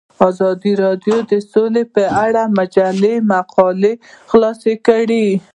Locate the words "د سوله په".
1.31-2.03